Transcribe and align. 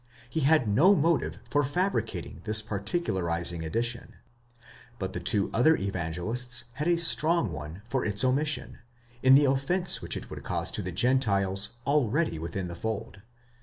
he 0.31 0.39
had 0.39 0.67
no 0.67 0.95
motive 0.95 1.37
for 1.47 1.63
fabricating 1.63 2.41
this 2.43 2.59
particularizing 2.63 3.63
addition; 3.63 4.15
but 4.97 5.13
the 5.13 5.19
two 5.19 5.51
other 5.53 5.75
Evangelists 5.77 6.63
had 6.73 6.87
a 6.87 6.97
strong 6.97 7.51
one 7.51 7.83
for 7.87 8.03
its 8.03 8.23
omission, 8.23 8.79
in 9.21 9.35
the 9.35 9.45
offence 9.45 10.01
which 10.01 10.17
it 10.17 10.27
wouid 10.27 10.41
cause 10.41 10.71
to 10.71 10.81
the 10.81 10.91
Gentiles 10.91 11.73
already 11.85 12.39
within 12.39 12.67
the 12.67 12.75
fold. 12.75 13.21